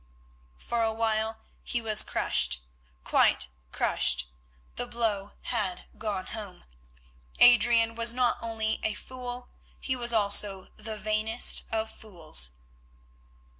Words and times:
For 0.57 0.81
a 0.81 0.91
while 0.91 1.37
he 1.63 1.79
was 1.79 2.03
crushed, 2.03 2.61
quite 3.03 3.49
crushed; 3.71 4.25
the 4.75 4.87
blow 4.87 5.33
had 5.43 5.85
gone 5.95 6.25
home. 6.25 6.63
Adrian 7.37 7.93
was 7.93 8.11
not 8.11 8.39
only 8.41 8.79
a 8.81 8.95
fool, 8.95 9.49
he 9.79 9.95
was 9.95 10.11
also 10.11 10.69
the 10.75 10.97
vainest 10.97 11.61
of 11.69 11.91
fools. 11.91 12.55